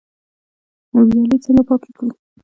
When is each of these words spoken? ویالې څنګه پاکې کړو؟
ویالې 0.95 1.37
څنګه 1.45 1.63
پاکې 1.67 1.91
کړو؟ 1.97 2.09